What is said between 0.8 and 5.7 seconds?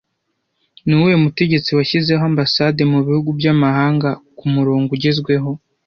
Ni uwuhe mutegetsi washyizeho ambasade mu bihugu by'amahanga ku murongo ugezweho